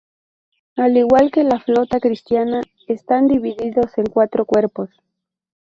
[0.77, 4.89] Al igual que la flota cristiana, están divididos en cuatro cuerpos.